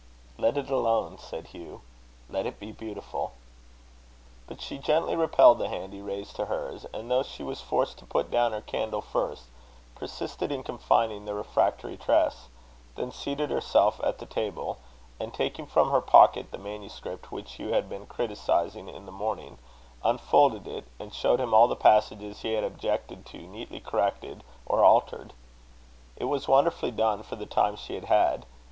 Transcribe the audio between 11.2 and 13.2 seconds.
the refractory tress; then